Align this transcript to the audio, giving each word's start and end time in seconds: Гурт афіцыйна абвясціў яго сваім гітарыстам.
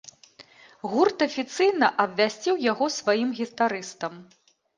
Гурт 0.93 1.17
афіцыйна 1.27 1.87
абвясціў 2.05 2.55
яго 2.71 2.89
сваім 2.97 3.29
гітарыстам. 3.43 4.19